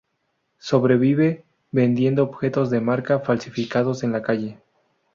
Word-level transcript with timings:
Sobrevive 0.57 1.45
vendiendo 1.71 2.23
objetos 2.23 2.71
de 2.71 2.81
marca 2.81 3.19
falsificados 3.19 4.03
en 4.03 4.11
la 4.11 4.23
calle. 4.23 4.57